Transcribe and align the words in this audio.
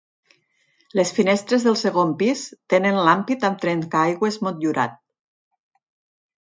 Les 0.99 1.11
finestres 1.17 1.67
del 1.67 1.77
segon 1.83 2.15
pis 2.23 2.41
tenen 2.75 2.99
l'ampit 3.09 3.47
amb 3.51 3.63
trencaaigües 3.67 4.43
motllurat. 4.49 4.99